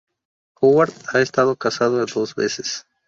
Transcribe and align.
Howard 0.59 0.93
ha 1.13 1.19
estado 1.21 1.55
casado 1.55 2.03
dos 2.07 2.33
veces. 2.33 2.87